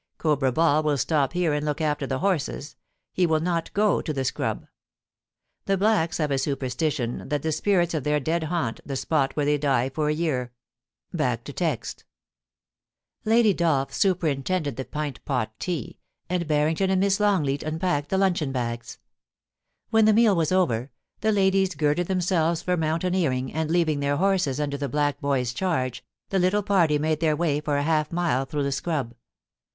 [0.13, 2.75] '* Cobra Ball will stop here and look after the horses;
[3.13, 4.65] he will not go to the scrub.*
[5.65, 9.45] (The blacks have a superstition that the spirits of their dead haunt the spot where
[9.45, 10.53] they die for a year.)
[11.15, 12.03] 13 194
[13.23, 18.17] POLICY AND PASSION, superintended the pint pot tea, and Barrington and Miss Longleat unpacked the
[18.17, 18.97] luncheon bags.
[19.91, 20.89] When the meal was over,
[21.19, 26.03] the ladies girded themselves fgr mountaineering, and, leaving their horses under the black boy^s charge,
[26.29, 29.13] the little party made their way for half a mile through the scrub.